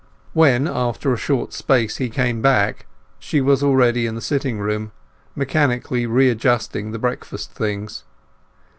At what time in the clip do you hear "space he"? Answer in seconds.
1.53-2.09